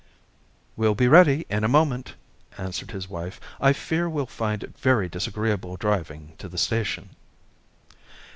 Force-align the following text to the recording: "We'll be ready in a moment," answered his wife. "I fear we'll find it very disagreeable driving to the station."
"We'll 0.75 0.95
be 0.95 1.07
ready 1.07 1.45
in 1.47 1.63
a 1.63 1.67
moment," 1.67 2.15
answered 2.57 2.89
his 2.89 3.07
wife. 3.07 3.39
"I 3.59 3.71
fear 3.71 4.09
we'll 4.09 4.25
find 4.25 4.63
it 4.63 4.75
very 4.75 5.07
disagreeable 5.07 5.77
driving 5.77 6.33
to 6.39 6.49
the 6.49 6.57
station." 6.57 7.09